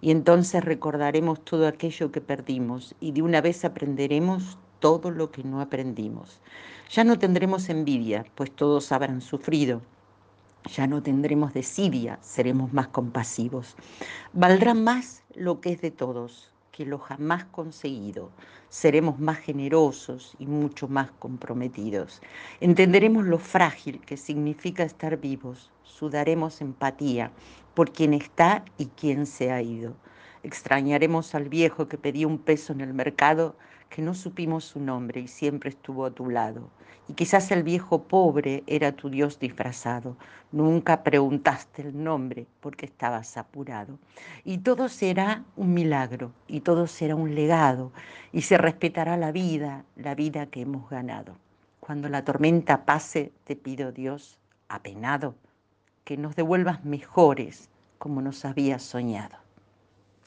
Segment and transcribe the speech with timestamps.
[0.00, 5.44] y entonces recordaremos todo aquello que perdimos y de una vez aprenderemos todo lo que
[5.44, 6.40] no aprendimos.
[6.90, 9.82] Ya no tendremos envidia, pues todos habrán sufrido.
[10.74, 13.76] Ya no tendremos desidia, seremos más compasivos.
[14.32, 16.50] Valdrá más lo que es de todos
[16.80, 18.30] que lo jamás conseguido.
[18.70, 22.22] Seremos más generosos y mucho más comprometidos.
[22.58, 25.70] Entenderemos lo frágil que significa estar vivos.
[25.82, 27.32] Sudaremos empatía
[27.74, 29.92] por quien está y quien se ha ido.
[30.42, 33.56] Extrañaremos al viejo que pedía un peso en el mercado,
[33.90, 36.70] que no supimos su nombre y siempre estuvo a tu lado.
[37.08, 40.16] Y quizás el viejo pobre era tu Dios disfrazado.
[40.50, 43.98] Nunca preguntaste el nombre porque estabas apurado.
[44.44, 47.92] Y todo será un milagro y todo será un legado
[48.32, 51.36] y se respetará la vida, la vida que hemos ganado.
[51.80, 54.38] Cuando la tormenta pase, te pido Dios,
[54.68, 55.34] apenado,
[56.04, 59.39] que nos devuelvas mejores como nos habías soñado.